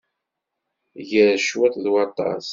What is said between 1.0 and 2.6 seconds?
Gar cwiṭ, d waṭas.